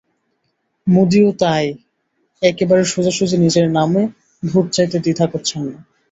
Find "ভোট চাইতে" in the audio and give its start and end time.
4.43-4.97